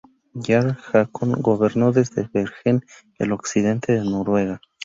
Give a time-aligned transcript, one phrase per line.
[0.33, 2.83] Jarl Haakon gobernó desde Bergen
[3.19, 4.59] el occidente de Noruega.